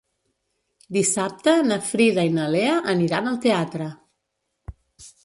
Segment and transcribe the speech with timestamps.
[0.95, 3.91] Dissabte na Frida i na Lea aniran al teatre.